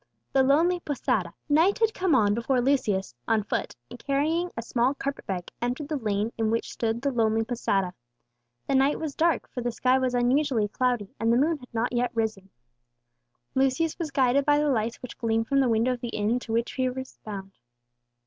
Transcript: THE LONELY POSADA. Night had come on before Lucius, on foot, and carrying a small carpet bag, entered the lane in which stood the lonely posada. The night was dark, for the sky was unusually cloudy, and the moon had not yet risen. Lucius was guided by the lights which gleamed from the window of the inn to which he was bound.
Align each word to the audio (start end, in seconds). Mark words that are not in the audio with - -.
THE 0.33 0.41
LONELY 0.41 0.79
POSADA. 0.79 1.31
Night 1.47 1.77
had 1.77 1.93
come 1.93 2.15
on 2.15 2.33
before 2.33 2.59
Lucius, 2.59 3.13
on 3.27 3.43
foot, 3.43 3.75
and 3.91 3.99
carrying 4.03 4.49
a 4.57 4.63
small 4.63 4.95
carpet 4.95 5.27
bag, 5.27 5.51
entered 5.61 5.89
the 5.89 5.95
lane 5.95 6.33
in 6.39 6.49
which 6.49 6.71
stood 6.71 7.03
the 7.03 7.11
lonely 7.11 7.43
posada. 7.43 7.93
The 8.65 8.73
night 8.73 8.97
was 8.99 9.13
dark, 9.13 9.47
for 9.53 9.61
the 9.61 9.71
sky 9.71 9.99
was 9.99 10.15
unusually 10.15 10.67
cloudy, 10.67 11.13
and 11.19 11.31
the 11.31 11.37
moon 11.37 11.59
had 11.59 11.71
not 11.71 11.93
yet 11.93 12.09
risen. 12.15 12.49
Lucius 13.53 13.99
was 13.99 14.09
guided 14.09 14.43
by 14.43 14.57
the 14.57 14.69
lights 14.71 15.03
which 15.03 15.19
gleamed 15.19 15.47
from 15.47 15.59
the 15.59 15.69
window 15.69 15.91
of 15.93 16.01
the 16.01 16.09
inn 16.09 16.39
to 16.39 16.51
which 16.51 16.71
he 16.71 16.89
was 16.89 17.19
bound. 17.23 17.51